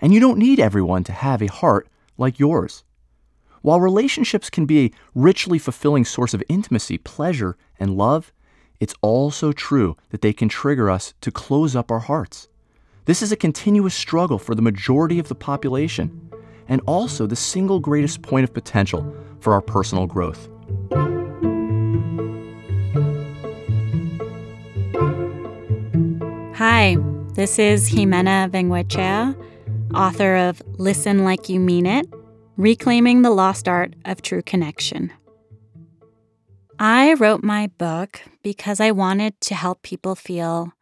and 0.00 0.14
you 0.14 0.20
don't 0.20 0.38
need 0.38 0.60
everyone 0.60 1.04
to 1.04 1.12
have 1.12 1.42
a 1.42 1.46
heart 1.46 1.88
like 2.18 2.38
yours. 2.38 2.84
While 3.62 3.80
relationships 3.80 4.50
can 4.50 4.66
be 4.66 4.84
a 4.84 4.90
richly 5.14 5.58
fulfilling 5.58 6.04
source 6.04 6.34
of 6.34 6.42
intimacy, 6.48 6.98
pleasure, 6.98 7.56
and 7.80 7.96
love, 7.96 8.32
it's 8.78 8.94
also 9.00 9.52
true 9.52 9.96
that 10.10 10.20
they 10.20 10.32
can 10.32 10.48
trigger 10.48 10.90
us 10.90 11.14
to 11.20 11.30
close 11.30 11.74
up 11.74 11.90
our 11.90 12.00
hearts. 12.00 12.48
This 13.06 13.22
is 13.22 13.32
a 13.32 13.36
continuous 13.36 13.94
struggle 13.94 14.38
for 14.38 14.54
the 14.54 14.62
majority 14.62 15.18
of 15.18 15.28
the 15.28 15.34
population, 15.34 16.30
and 16.68 16.80
also 16.86 17.26
the 17.26 17.36
single 17.36 17.80
greatest 17.80 18.22
point 18.22 18.44
of 18.44 18.52
potential 18.52 19.14
for 19.40 19.52
our 19.52 19.60
personal 19.60 20.06
growth. 20.06 20.48
Hi, 26.56 26.96
this 27.34 27.58
is 27.58 27.90
Ximena 27.90 28.50
Vengoechea, 28.50 29.36
author 29.94 30.36
of 30.36 30.62
Listen 30.78 31.24
Like 31.24 31.48
You 31.48 31.60
Mean 31.60 31.86
It 31.86 32.06
Reclaiming 32.56 33.22
the 33.22 33.30
Lost 33.30 33.68
Art 33.68 33.94
of 34.04 34.22
True 34.22 34.42
Connection. 34.42 35.12
I 36.78 37.14
wrote 37.14 37.42
my 37.42 37.68
book 37.78 38.20
because 38.42 38.80
I 38.80 38.90
wanted 38.90 39.40
to 39.42 39.54
help 39.54 39.82
people 39.82 40.14
feel 40.14 40.72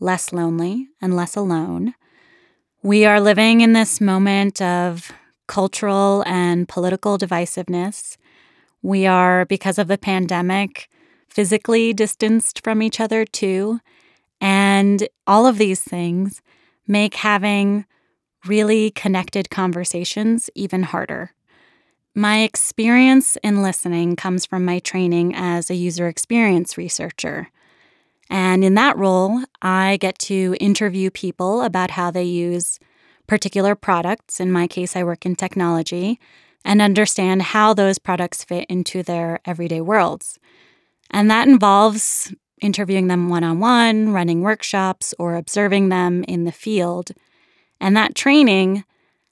less 0.00 0.32
lonely 0.32 0.88
and 1.00 1.14
less 1.14 1.36
alone. 1.36 1.94
We 2.82 3.04
are 3.04 3.20
living 3.20 3.60
in 3.60 3.72
this 3.72 4.00
moment 4.00 4.60
of 4.60 5.12
cultural 5.46 6.22
and 6.26 6.68
political 6.68 7.18
divisiveness. 7.18 8.16
We 8.82 9.06
are, 9.06 9.44
because 9.44 9.78
of 9.78 9.88
the 9.88 9.98
pandemic, 9.98 10.88
physically 11.28 11.92
distanced 11.92 12.62
from 12.62 12.82
each 12.82 13.00
other 13.00 13.24
too. 13.24 13.80
And 14.40 15.08
all 15.26 15.46
of 15.46 15.58
these 15.58 15.80
things 15.80 16.42
make 16.86 17.14
having 17.14 17.86
really 18.46 18.90
connected 18.90 19.50
conversations 19.50 20.50
even 20.54 20.82
harder. 20.82 21.32
My 22.14 22.42
experience 22.42 23.36
in 23.42 23.62
listening 23.62 24.14
comes 24.14 24.46
from 24.46 24.64
my 24.64 24.78
training 24.78 25.34
as 25.34 25.68
a 25.68 25.74
user 25.74 26.06
experience 26.06 26.78
researcher. 26.78 27.48
And 28.30 28.64
in 28.64 28.74
that 28.74 28.96
role, 28.96 29.42
I 29.60 29.98
get 30.00 30.18
to 30.20 30.56
interview 30.60 31.10
people 31.10 31.62
about 31.62 31.90
how 31.90 32.10
they 32.10 32.24
use 32.24 32.78
particular 33.26 33.74
products. 33.74 34.40
In 34.40 34.52
my 34.52 34.66
case, 34.66 34.96
I 34.96 35.02
work 35.02 35.26
in 35.26 35.34
technology 35.34 36.20
and 36.64 36.80
understand 36.80 37.42
how 37.42 37.74
those 37.74 37.98
products 37.98 38.44
fit 38.44 38.66
into 38.68 39.02
their 39.02 39.40
everyday 39.44 39.80
worlds. 39.80 40.38
And 41.10 41.30
that 41.30 41.48
involves 41.48 42.32
interviewing 42.60 43.08
them 43.08 43.28
one 43.28 43.44
on 43.44 43.60
one, 43.60 44.12
running 44.12 44.40
workshops, 44.40 45.14
or 45.18 45.34
observing 45.36 45.88
them 45.88 46.24
in 46.24 46.44
the 46.44 46.52
field. 46.52 47.10
And 47.80 47.96
that 47.96 48.14
training 48.14 48.84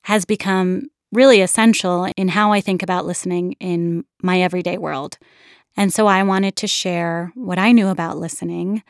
has 0.03 0.25
become 0.25 0.89
really 1.13 1.41
essential 1.41 2.11
in 2.17 2.29
how 2.29 2.53
I 2.53 2.61
think 2.61 2.83
about 2.83 3.07
listening 3.07 3.53
in 3.61 4.05
my 4.23 4.41
everyday 4.41 4.79
world. 4.79 5.19
And 5.77 5.93
so 5.93 6.07
I 6.07 6.23
wanted 6.23 6.57
to 6.57 6.67
share 6.67 7.33
what 7.35 7.59
I 7.59 7.73
knew 7.73 7.89
about 7.89 8.19
listening 8.19 8.83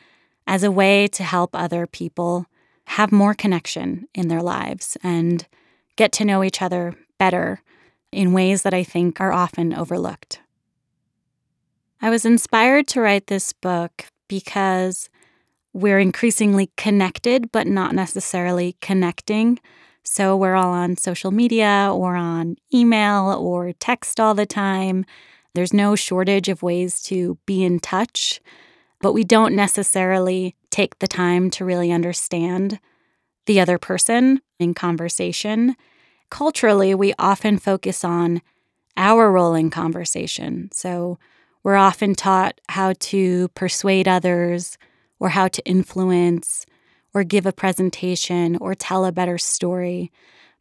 as 0.47 0.63
a 0.63 0.71
way 0.71 1.07
to 1.07 1.23
help 1.23 1.51
other 1.53 1.87
people 1.87 2.45
have 2.85 3.11
more 3.11 3.33
connection 3.33 4.07
in 4.13 4.27
their 4.27 4.41
lives 4.41 4.97
and 5.03 5.47
get 5.95 6.11
to 6.13 6.25
know 6.25 6.43
each 6.43 6.61
other 6.61 6.93
better 7.17 7.61
in 8.11 8.33
ways 8.33 8.63
that 8.63 8.73
I 8.73 8.83
think 8.83 9.21
are 9.21 9.31
often 9.31 9.73
overlooked. 9.73 10.39
I 12.01 12.09
was 12.09 12.25
inspired 12.25 12.87
to 12.89 13.01
write 13.01 13.27
this 13.27 13.53
book 13.53 14.05
because 14.27 15.09
we're 15.73 15.99
increasingly 15.99 16.71
connected, 16.77 17.51
but 17.51 17.67
not 17.67 17.93
necessarily 17.93 18.77
connecting. 18.79 19.59
So 20.03 20.35
we're 20.37 20.55
all 20.55 20.71
on 20.71 20.97
social 20.97 21.31
media 21.31 21.89
or 21.91 22.15
on 22.15 22.57
email 22.73 23.35
or 23.39 23.73
text 23.73 24.19
all 24.19 24.35
the 24.35 24.45
time. 24.45 25.05
There's 25.55 25.73
no 25.73 25.95
shortage 25.95 26.49
of 26.49 26.63
ways 26.63 27.01
to 27.03 27.37
be 27.45 27.63
in 27.63 27.79
touch, 27.79 28.41
but 29.01 29.13
we 29.13 29.23
don't 29.23 29.55
necessarily 29.55 30.55
take 30.69 30.99
the 30.99 31.07
time 31.07 31.49
to 31.51 31.65
really 31.65 31.91
understand 31.91 32.79
the 33.45 33.59
other 33.59 33.77
person 33.77 34.41
in 34.59 34.73
conversation. 34.73 35.75
Culturally, 36.29 36.95
we 36.95 37.13
often 37.19 37.57
focus 37.57 38.03
on 38.03 38.41
our 38.97 39.31
role 39.31 39.55
in 39.55 39.69
conversation. 39.69 40.69
So 40.71 41.17
we're 41.63 41.75
often 41.75 42.15
taught 42.15 42.59
how 42.69 42.93
to 42.99 43.47
persuade 43.49 44.07
others 44.07 44.77
or 45.23 45.29
how 45.29 45.47
to 45.47 45.65
influence 45.65 46.65
or 47.13 47.23
give 47.23 47.45
a 47.45 47.53
presentation 47.53 48.57
or 48.57 48.75
tell 48.75 49.05
a 49.05 49.11
better 49.11 49.37
story. 49.37 50.11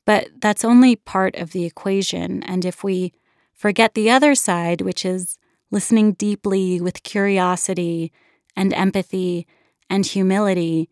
But 0.04 0.28
that's 0.40 0.64
only 0.64 0.94
part 0.94 1.34
of 1.34 1.50
the 1.50 1.64
equation. 1.64 2.44
And 2.44 2.64
if 2.64 2.84
we 2.84 3.12
forget 3.52 3.94
the 3.94 4.08
other 4.08 4.36
side, 4.36 4.80
which 4.80 5.04
is 5.04 5.36
listening 5.72 6.12
deeply 6.12 6.80
with 6.80 7.02
curiosity 7.02 8.12
and 8.54 8.72
empathy 8.72 9.48
and 9.90 10.06
humility, 10.06 10.88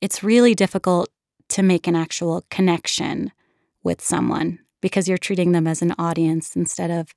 it's 0.00 0.24
really 0.24 0.56
difficult 0.56 1.08
to 1.50 1.62
make 1.62 1.86
an 1.86 1.94
actual 1.94 2.44
connection 2.50 3.30
with 3.84 4.00
someone 4.00 4.58
because 4.80 5.06
you're 5.06 5.16
treating 5.16 5.52
them 5.52 5.68
as 5.68 5.80
an 5.80 5.94
audience 5.96 6.56
instead 6.56 6.90
of 6.90 7.14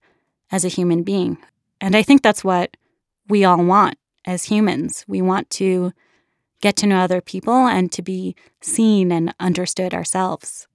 as 0.51 0.63
a 0.63 0.67
human 0.67 1.01
being. 1.01 1.39
And 1.81 1.96
I 1.96 2.03
think 2.03 2.22
that's 2.22 2.43
what 2.43 2.77
we 3.27 3.43
all 3.43 3.65
want 3.65 3.98
as 4.26 4.46
humans. 4.46 5.06
We 5.08 5.22
want 5.22 5.50
to 5.52 5.92
get 6.62 6.76
to 6.78 6.88
know 6.88 7.00
other 7.00 7.22
people 7.22 7.68
and 7.68 7.92
to 7.94 8.02
be 8.02 8.36
seen 8.62 9.12
and 9.12 9.34
understood 9.40 9.94
ourselves. 9.94 10.68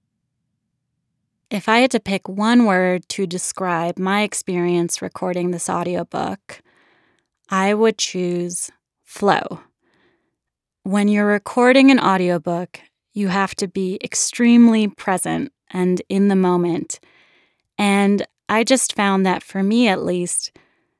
If 1.51 1.69
I 1.69 1.79
had 1.79 1.91
to 1.91 1.99
pick 1.99 2.27
one 2.27 2.65
word 2.65 3.07
to 3.09 3.27
describe 3.27 3.99
my 3.99 4.23
experience 4.23 5.01
recording 5.01 5.51
this 5.51 5.69
audiobook, 5.69 6.61
I 7.49 7.73
would 7.73 7.99
choose 7.99 8.71
flow. 9.03 9.59
When 10.83 11.07
you're 11.07 11.27
recording 11.27 11.91
an 11.91 11.99
audiobook, 11.99 12.79
you 13.13 13.27
have 13.27 13.55
to 13.55 13.67
be 13.67 13.99
extremely 14.03 14.87
present 14.87 15.51
and 15.69 16.01
in 16.09 16.27
the 16.27 16.35
moment. 16.35 16.99
And 17.77 18.25
I 18.49 18.63
just 18.63 18.95
found 18.95 19.25
that 19.25 19.43
for 19.43 19.63
me, 19.63 19.87
at 19.87 20.03
least, 20.03 20.51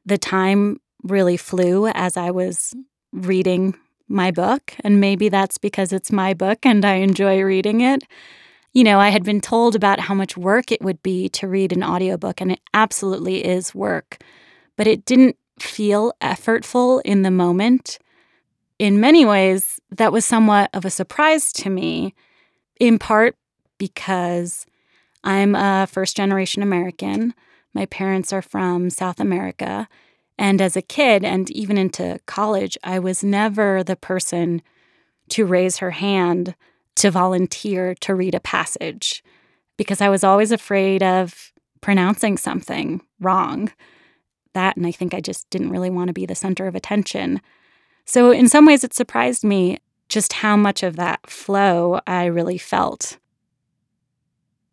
the 0.05 0.17
time 0.17 0.79
really 1.05 1.37
flew 1.37 1.87
as 1.87 2.17
I 2.17 2.31
was 2.31 2.73
reading 3.13 3.75
my 4.07 4.31
book. 4.31 4.73
And 4.81 4.99
maybe 4.99 5.29
that's 5.29 5.57
because 5.57 5.93
it's 5.93 6.11
my 6.11 6.33
book 6.33 6.65
and 6.65 6.83
I 6.83 6.95
enjoy 6.95 7.41
reading 7.41 7.81
it. 7.81 8.03
You 8.73 8.83
know, 8.83 8.99
I 8.99 9.09
had 9.09 9.23
been 9.23 9.39
told 9.39 9.73
about 9.75 10.01
how 10.01 10.13
much 10.13 10.35
work 10.35 10.71
it 10.71 10.81
would 10.81 11.01
be 11.01 11.29
to 11.29 11.47
read 11.47 11.71
an 11.71 11.81
audiobook, 11.81 12.41
and 12.41 12.51
it 12.51 12.59
absolutely 12.73 13.45
is 13.45 13.73
work, 13.73 14.17
but 14.75 14.85
it 14.85 15.05
didn't 15.05 15.37
feel 15.61 16.11
effortful 16.19 17.01
in 17.05 17.21
the 17.21 17.31
moment. 17.31 17.97
In 18.77 18.99
many 18.99 19.25
ways, 19.25 19.79
that 19.91 20.11
was 20.11 20.25
somewhat 20.25 20.69
of 20.73 20.83
a 20.83 20.89
surprise 20.89 21.53
to 21.53 21.69
me, 21.69 22.13
in 22.77 22.99
part 22.99 23.37
because 23.77 24.65
I'm 25.23 25.55
a 25.55 25.87
first 25.89 26.17
generation 26.17 26.61
American. 26.61 27.33
My 27.73 27.85
parents 27.85 28.33
are 28.33 28.41
from 28.41 28.89
South 28.89 29.21
America. 29.21 29.87
And 30.37 30.61
as 30.61 30.75
a 30.75 30.81
kid 30.81 31.23
and 31.23 31.49
even 31.51 31.77
into 31.77 32.19
college, 32.25 32.77
I 32.83 32.99
was 32.99 33.23
never 33.23 33.83
the 33.83 33.95
person 33.95 34.61
to 35.29 35.45
raise 35.45 35.77
her 35.77 35.91
hand 35.91 36.55
to 36.95 37.11
volunteer 37.11 37.95
to 37.95 38.15
read 38.15 38.35
a 38.35 38.39
passage 38.39 39.23
because 39.77 40.01
I 40.01 40.09
was 40.09 40.23
always 40.23 40.51
afraid 40.51 41.03
of 41.03 41.51
pronouncing 41.81 42.37
something 42.37 43.01
wrong. 43.19 43.71
That, 44.53 44.77
and 44.77 44.87
I 44.87 44.91
think 44.91 45.13
I 45.13 45.19
just 45.19 45.49
didn't 45.49 45.71
really 45.71 45.89
want 45.89 46.07
to 46.07 46.13
be 46.13 46.25
the 46.25 46.35
center 46.35 46.67
of 46.67 46.75
attention. 46.75 47.41
So, 48.05 48.31
in 48.31 48.47
some 48.47 48.65
ways, 48.65 48.83
it 48.83 48.93
surprised 48.93 49.43
me 49.43 49.79
just 50.07 50.33
how 50.33 50.55
much 50.55 50.83
of 50.83 50.95
that 50.95 51.29
flow 51.29 51.99
I 52.07 52.25
really 52.25 52.57
felt. 52.57 53.17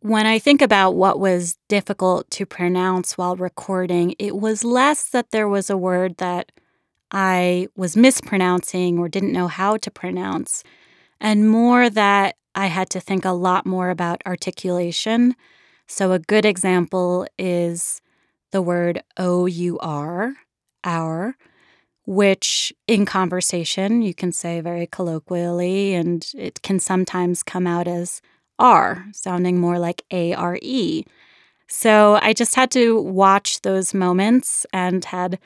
When 0.02 0.26
I 0.26 0.40
think 0.40 0.60
about 0.60 0.96
what 0.96 1.20
was 1.20 1.58
difficult 1.68 2.28
to 2.32 2.44
pronounce 2.44 3.16
while 3.16 3.36
recording, 3.36 4.16
it 4.18 4.34
was 4.34 4.64
less 4.64 5.08
that 5.10 5.30
there 5.30 5.48
was 5.48 5.70
a 5.70 5.76
word 5.76 6.16
that 6.16 6.50
I 7.12 7.68
was 7.76 7.96
mispronouncing 7.96 8.98
or 8.98 9.08
didn't 9.08 9.32
know 9.32 9.46
how 9.46 9.76
to 9.76 9.90
pronounce, 9.92 10.64
and 11.20 11.48
more 11.48 11.88
that 11.88 12.34
I 12.52 12.66
had 12.66 12.90
to 12.90 13.00
think 13.00 13.24
a 13.24 13.30
lot 13.30 13.64
more 13.64 13.90
about 13.90 14.22
articulation. 14.26 15.36
So, 15.86 16.10
a 16.10 16.18
good 16.18 16.44
example 16.44 17.24
is 17.38 18.00
the 18.50 18.60
word 18.60 19.04
O 19.18 19.46
U 19.46 19.78
R, 19.78 20.34
our, 20.82 21.36
which 22.06 22.72
in 22.88 23.06
conversation 23.06 24.02
you 24.02 24.14
can 24.14 24.32
say 24.32 24.60
very 24.60 24.88
colloquially, 24.88 25.94
and 25.94 26.26
it 26.36 26.60
can 26.62 26.80
sometimes 26.80 27.44
come 27.44 27.68
out 27.68 27.86
as 27.86 28.20
R, 28.62 29.06
sounding 29.12 29.58
more 29.58 29.78
like 29.78 30.04
A 30.12 30.32
R 30.34 30.56
E. 30.62 31.04
So 31.66 32.18
I 32.22 32.32
just 32.32 32.54
had 32.54 32.70
to 32.72 33.00
watch 33.00 33.62
those 33.62 33.92
moments 33.92 34.64
and 34.72 35.04
had 35.04 35.38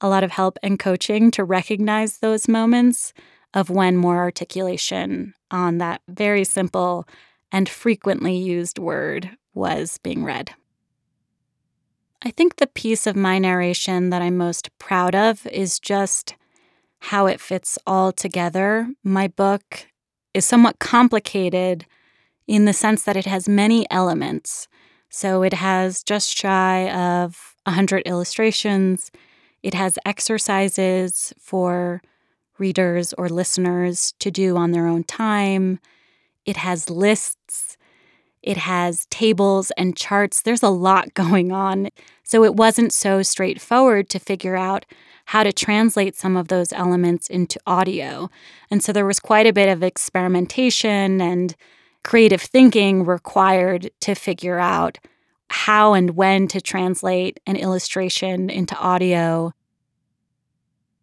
a 0.00 0.08
lot 0.08 0.22
of 0.22 0.30
help 0.30 0.58
and 0.62 0.78
coaching 0.78 1.30
to 1.32 1.44
recognize 1.44 2.18
those 2.18 2.46
moments 2.46 3.14
of 3.54 3.70
when 3.70 3.96
more 3.96 4.18
articulation 4.18 5.32
on 5.50 5.78
that 5.78 6.02
very 6.08 6.44
simple 6.44 7.08
and 7.50 7.68
frequently 7.68 8.36
used 8.36 8.78
word 8.78 9.30
was 9.54 9.98
being 9.98 10.22
read. 10.22 10.50
I 12.22 12.30
think 12.30 12.56
the 12.56 12.66
piece 12.66 13.06
of 13.06 13.16
my 13.16 13.38
narration 13.38 14.10
that 14.10 14.20
I'm 14.20 14.36
most 14.36 14.76
proud 14.78 15.14
of 15.14 15.46
is 15.46 15.80
just 15.80 16.34
how 16.98 17.26
it 17.26 17.40
fits 17.40 17.78
all 17.86 18.12
together. 18.12 18.88
My 19.02 19.28
book 19.28 19.86
is 20.34 20.44
somewhat 20.44 20.78
complicated 20.78 21.86
in 22.48 22.64
the 22.64 22.72
sense 22.72 23.04
that 23.04 23.16
it 23.16 23.26
has 23.26 23.48
many 23.48 23.88
elements. 23.90 24.66
So 25.10 25.42
it 25.42 25.52
has 25.52 26.02
just 26.02 26.36
shy 26.36 26.90
of 26.90 27.54
100 27.64 28.02
illustrations. 28.06 29.12
It 29.62 29.74
has 29.74 29.98
exercises 30.04 31.32
for 31.38 32.02
readers 32.58 33.12
or 33.12 33.28
listeners 33.28 34.14
to 34.18 34.30
do 34.30 34.56
on 34.56 34.72
their 34.72 34.86
own 34.86 35.04
time. 35.04 35.78
It 36.44 36.56
has 36.56 36.90
lists. 36.90 37.76
It 38.42 38.56
has 38.56 39.06
tables 39.06 39.70
and 39.76 39.96
charts. 39.96 40.40
There's 40.40 40.62
a 40.62 40.70
lot 40.70 41.14
going 41.14 41.52
on. 41.52 41.90
So 42.24 42.44
it 42.44 42.54
wasn't 42.54 42.92
so 42.92 43.22
straightforward 43.22 44.08
to 44.10 44.18
figure 44.18 44.56
out 44.56 44.86
how 45.26 45.42
to 45.42 45.52
translate 45.52 46.16
some 46.16 46.36
of 46.36 46.48
those 46.48 46.72
elements 46.72 47.28
into 47.28 47.60
audio. 47.66 48.30
And 48.70 48.82
so 48.82 48.92
there 48.92 49.04
was 49.04 49.20
quite 49.20 49.46
a 49.46 49.52
bit 49.52 49.68
of 49.68 49.82
experimentation 49.82 51.20
and 51.20 51.54
creative 52.04 52.42
thinking 52.42 53.04
required 53.04 53.90
to 54.00 54.14
figure 54.14 54.58
out 54.58 54.98
how 55.50 55.94
and 55.94 56.10
when 56.10 56.48
to 56.48 56.60
translate 56.60 57.40
an 57.46 57.56
illustration 57.56 58.50
into 58.50 58.76
audio. 58.78 59.52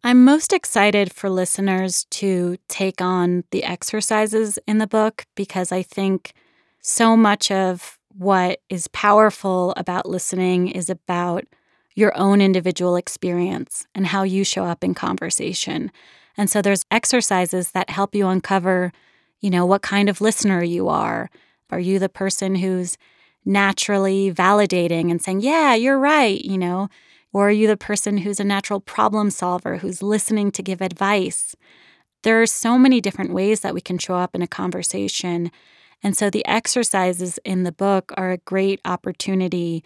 I'm 0.04 0.24
most 0.24 0.52
excited 0.52 1.12
for 1.12 1.28
listeners 1.28 2.04
to 2.10 2.56
take 2.68 3.00
on 3.00 3.42
the 3.50 3.64
exercises 3.64 4.58
in 4.66 4.78
the 4.78 4.86
book 4.86 5.24
because 5.34 5.72
I 5.72 5.82
think 5.82 6.32
so 6.80 7.16
much 7.16 7.50
of 7.50 7.98
what 8.16 8.60
is 8.68 8.88
powerful 8.88 9.74
about 9.76 10.08
listening 10.08 10.68
is 10.68 10.88
about 10.88 11.44
your 11.96 12.16
own 12.16 12.40
individual 12.40 12.94
experience 12.94 13.86
and 13.94 14.06
how 14.06 14.22
you 14.22 14.44
show 14.44 14.64
up 14.64 14.84
in 14.84 14.94
conversation. 14.94 15.90
And 16.36 16.48
so 16.48 16.62
there's 16.62 16.84
exercises 16.90 17.72
that 17.72 17.90
help 17.90 18.14
you 18.14 18.28
uncover, 18.28 18.92
you 19.40 19.50
know, 19.50 19.66
what 19.66 19.82
kind 19.82 20.08
of 20.08 20.20
listener 20.20 20.62
you 20.62 20.88
are. 20.88 21.30
Are 21.70 21.80
you 21.80 21.98
the 21.98 22.08
person 22.08 22.56
who's 22.56 22.96
naturally 23.44 24.32
validating 24.32 25.10
and 25.10 25.22
saying, 25.22 25.40
"Yeah, 25.40 25.74
you're 25.74 25.98
right," 25.98 26.44
you 26.44 26.58
know? 26.58 26.88
Or 27.32 27.48
are 27.48 27.52
you 27.52 27.66
the 27.66 27.76
person 27.76 28.18
who's 28.18 28.40
a 28.40 28.44
natural 28.44 28.80
problem 28.80 29.30
solver 29.30 29.78
who's 29.78 30.02
listening 30.02 30.50
to 30.52 30.62
give 30.62 30.80
advice? 30.80 31.54
There 32.22 32.40
are 32.40 32.46
so 32.46 32.78
many 32.78 33.00
different 33.00 33.32
ways 33.32 33.60
that 33.60 33.74
we 33.74 33.80
can 33.80 33.98
show 33.98 34.14
up 34.14 34.34
in 34.34 34.42
a 34.42 34.46
conversation. 34.48 35.50
And 36.02 36.16
so 36.16 36.30
the 36.30 36.46
exercises 36.46 37.38
in 37.44 37.62
the 37.62 37.72
book 37.72 38.12
are 38.16 38.32
a 38.32 38.38
great 38.38 38.80
opportunity 38.84 39.84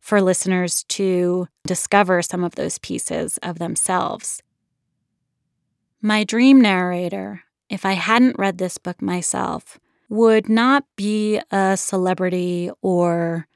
for 0.00 0.20
listeners 0.20 0.84
to 0.84 1.48
discover 1.66 2.22
some 2.22 2.44
of 2.44 2.54
those 2.54 2.78
pieces 2.78 3.38
of 3.38 3.58
themselves. 3.58 4.42
My 6.00 6.24
dream 6.24 6.60
narrator, 6.60 7.42
if 7.72 7.86
I 7.86 7.92
hadn't 7.92 8.38
read 8.38 8.58
this 8.58 8.76
book 8.76 9.00
myself, 9.00 9.80
would 10.10 10.46
not 10.46 10.84
be 10.94 11.40
a 11.50 11.74
celebrity 11.74 12.70
or 12.82 13.48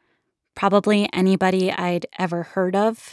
probably 0.55 1.07
anybody 1.13 1.71
I'd 1.71 2.07
ever 2.19 2.43
heard 2.43 2.75
of. 2.75 3.13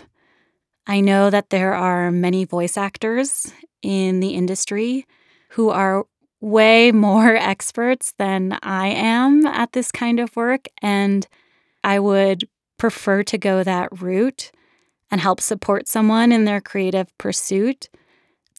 I 0.87 1.01
know 1.01 1.29
that 1.29 1.49
there 1.49 1.73
are 1.73 2.09
many 2.09 2.45
voice 2.45 2.77
actors 2.77 3.51
in 3.81 4.21
the 4.21 4.29
industry 4.29 5.05
who 5.49 5.69
are 5.71 6.05
way 6.39 6.93
more 6.93 7.35
experts 7.51 8.13
than 8.17 8.57
I 8.63 8.87
am 8.87 9.45
at 9.45 9.73
this 9.73 9.91
kind 9.91 10.21
of 10.21 10.33
work. 10.37 10.69
And 10.81 11.27
I 11.83 11.99
would 11.99 12.47
prefer 12.77 13.23
to 13.23 13.37
go 13.37 13.61
that 13.61 14.01
route 14.01 14.51
and 15.11 15.19
help 15.19 15.41
support 15.41 15.89
someone 15.89 16.31
in 16.31 16.45
their 16.45 16.61
creative 16.61 17.15
pursuit. 17.17 17.89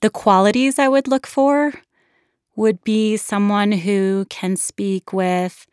The 0.02 0.10
qualities 0.10 0.78
I 0.78 0.88
would 0.88 1.08
look 1.08 1.26
for 1.26 1.72
would 2.56 2.82
be 2.84 3.16
someone 3.16 3.72
who 3.72 4.26
can 4.30 4.56
speak 4.56 5.12
with 5.12 5.66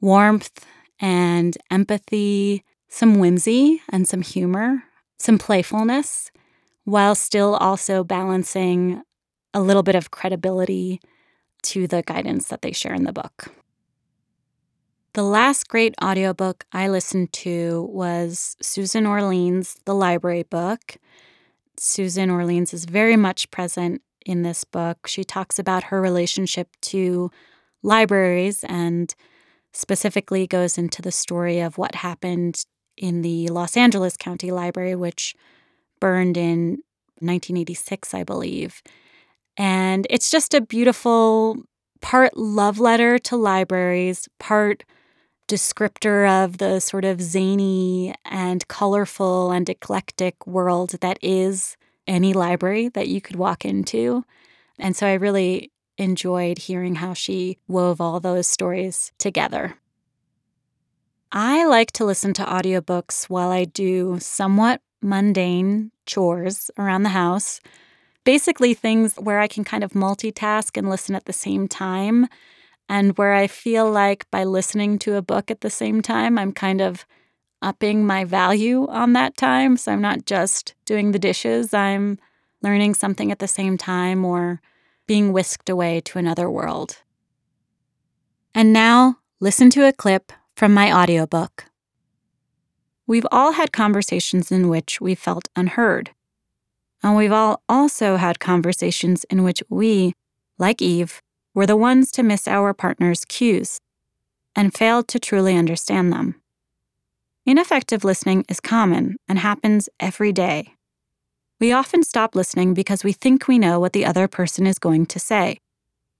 warmth 0.00 0.64
and 1.00 1.56
empathy, 1.70 2.64
some 2.88 3.18
whimsy 3.18 3.82
and 3.90 4.08
some 4.08 4.22
humor, 4.22 4.84
some 5.18 5.38
playfulness, 5.38 6.30
while 6.84 7.14
still 7.14 7.56
also 7.56 8.04
balancing 8.04 9.02
a 9.52 9.60
little 9.60 9.82
bit 9.82 9.94
of 9.94 10.10
credibility 10.10 11.00
to 11.62 11.86
the 11.86 12.02
guidance 12.02 12.48
that 12.48 12.62
they 12.62 12.72
share 12.72 12.94
in 12.94 13.04
the 13.04 13.12
book. 13.12 13.48
The 15.14 15.22
last 15.22 15.68
great 15.68 15.94
audiobook 16.04 16.66
I 16.72 16.88
listened 16.88 17.32
to 17.34 17.88
was 17.90 18.56
Susan 18.60 19.06
Orlean's 19.06 19.78
The 19.86 19.94
Library 19.94 20.42
Book. 20.42 20.98
Susan 21.78 22.30
Orlean's 22.30 22.74
is 22.74 22.84
very 22.84 23.16
much 23.16 23.50
present 23.50 24.02
in 24.26 24.42
this 24.42 24.64
book. 24.64 25.06
She 25.06 25.24
talks 25.24 25.58
about 25.58 25.84
her 25.84 26.00
relationship 26.00 26.68
to 26.82 27.30
libraries 27.82 28.64
and 28.64 29.14
specifically 29.72 30.46
goes 30.46 30.76
into 30.76 31.00
the 31.00 31.12
story 31.12 31.60
of 31.60 31.78
what 31.78 31.94
happened 31.94 32.64
in 32.96 33.22
the 33.22 33.48
Los 33.48 33.76
Angeles 33.76 34.16
County 34.16 34.50
Library, 34.50 34.94
which 34.94 35.34
burned 36.00 36.36
in 36.36 36.78
1986, 37.20 38.12
I 38.12 38.24
believe. 38.24 38.82
And 39.56 40.06
it's 40.10 40.30
just 40.30 40.54
a 40.54 40.60
beautiful 40.60 41.56
part 42.00 42.36
love 42.36 42.78
letter 42.78 43.18
to 43.18 43.36
libraries, 43.36 44.28
part 44.38 44.84
descriptor 45.48 46.44
of 46.44 46.58
the 46.58 46.80
sort 46.80 47.04
of 47.04 47.22
zany 47.22 48.14
and 48.24 48.66
colorful 48.68 49.52
and 49.52 49.68
eclectic 49.68 50.46
world 50.46 50.96
that 51.00 51.18
is 51.22 51.76
any 52.06 52.32
library 52.32 52.88
that 52.88 53.08
you 53.08 53.20
could 53.20 53.36
walk 53.36 53.64
into. 53.64 54.24
And 54.78 54.96
so 54.96 55.06
I 55.06 55.14
really 55.14 55.72
enjoyed 55.98 56.58
hearing 56.58 56.96
how 56.96 57.14
she 57.14 57.58
wove 57.68 58.00
all 58.00 58.20
those 58.20 58.46
stories 58.46 59.12
together. 59.18 59.78
I 61.32 61.66
like 61.66 61.92
to 61.92 62.04
listen 62.04 62.32
to 62.34 62.44
audiobooks 62.44 63.24
while 63.24 63.50
I 63.50 63.64
do 63.64 64.18
somewhat 64.20 64.80
mundane 65.02 65.90
chores 66.06 66.70
around 66.78 67.02
the 67.02 67.10
house. 67.10 67.60
Basically, 68.24 68.74
things 68.74 69.14
where 69.16 69.40
I 69.40 69.48
can 69.48 69.64
kind 69.64 69.84
of 69.84 69.92
multitask 69.92 70.76
and 70.76 70.88
listen 70.88 71.14
at 71.14 71.26
the 71.26 71.32
same 71.32 71.68
time, 71.68 72.28
and 72.88 73.16
where 73.18 73.34
I 73.34 73.46
feel 73.46 73.90
like 73.90 74.30
by 74.30 74.44
listening 74.44 74.98
to 75.00 75.16
a 75.16 75.22
book 75.22 75.50
at 75.50 75.60
the 75.60 75.70
same 75.70 76.02
time, 76.02 76.38
I'm 76.38 76.52
kind 76.52 76.80
of 76.80 77.06
upping 77.66 78.06
my 78.06 78.24
value 78.24 78.86
on 78.86 79.12
that 79.12 79.36
time. 79.36 79.76
So 79.76 79.92
I'm 79.92 80.00
not 80.00 80.24
just 80.24 80.74
doing 80.84 81.10
the 81.10 81.18
dishes, 81.18 81.74
I'm 81.74 82.18
learning 82.62 82.94
something 82.94 83.32
at 83.32 83.40
the 83.40 83.48
same 83.48 83.76
time 83.76 84.24
or 84.24 84.60
being 85.06 85.32
whisked 85.32 85.68
away 85.68 86.00
to 86.02 86.18
another 86.18 86.48
world. 86.48 87.02
And 88.54 88.72
now, 88.72 89.18
listen 89.40 89.68
to 89.70 89.86
a 89.86 89.92
clip 89.92 90.32
from 90.54 90.72
my 90.72 90.92
audiobook. 90.92 91.66
We've 93.06 93.26
all 93.30 93.52
had 93.52 93.72
conversations 93.72 94.50
in 94.50 94.68
which 94.68 95.00
we 95.00 95.14
felt 95.14 95.48
unheard. 95.54 96.10
And 97.02 97.16
we've 97.16 97.32
all 97.32 97.62
also 97.68 98.16
had 98.16 98.40
conversations 98.40 99.24
in 99.24 99.42
which 99.42 99.62
we, 99.68 100.14
like 100.56 100.80
Eve, 100.80 101.20
were 101.52 101.66
the 101.66 101.76
ones 101.76 102.10
to 102.12 102.22
miss 102.22 102.48
our 102.48 102.72
partner's 102.72 103.24
cues 103.24 103.80
and 104.54 104.74
failed 104.74 105.08
to 105.08 105.18
truly 105.18 105.56
understand 105.56 106.12
them. 106.12 106.40
Ineffective 107.48 108.02
listening 108.02 108.44
is 108.48 108.58
common 108.58 109.14
and 109.28 109.38
happens 109.38 109.88
every 110.00 110.32
day. 110.32 110.74
We 111.60 111.70
often 111.70 112.02
stop 112.02 112.34
listening 112.34 112.74
because 112.74 113.04
we 113.04 113.12
think 113.12 113.46
we 113.46 113.56
know 113.56 113.78
what 113.78 113.92
the 113.92 114.04
other 114.04 114.26
person 114.26 114.66
is 114.66 114.80
going 114.80 115.06
to 115.06 115.20
say. 115.20 115.58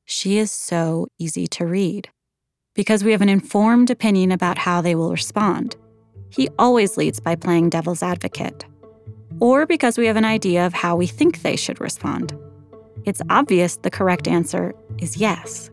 She 0.04 0.38
is 0.38 0.52
so 0.52 1.08
easy 1.18 1.48
to 1.48 1.66
read. 1.66 2.10
Because 2.76 3.02
we 3.02 3.10
have 3.10 3.22
an 3.22 3.28
informed 3.28 3.90
opinion 3.90 4.30
about 4.30 4.56
how 4.56 4.80
they 4.80 4.94
will 4.94 5.10
respond. 5.10 5.74
He 6.30 6.48
always 6.60 6.96
leads 6.96 7.18
by 7.18 7.34
playing 7.34 7.70
devil's 7.70 8.04
advocate. 8.04 8.64
Or 9.40 9.66
because 9.66 9.98
we 9.98 10.06
have 10.06 10.16
an 10.16 10.24
idea 10.24 10.64
of 10.64 10.74
how 10.74 10.94
we 10.94 11.08
think 11.08 11.42
they 11.42 11.56
should 11.56 11.80
respond. 11.80 12.38
It's 13.04 13.20
obvious 13.30 13.78
the 13.78 13.90
correct 13.90 14.28
answer 14.28 14.76
is 14.98 15.16
yes. 15.16 15.72